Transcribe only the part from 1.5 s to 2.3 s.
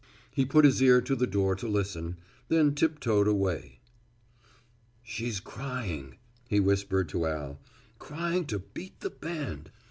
to listen,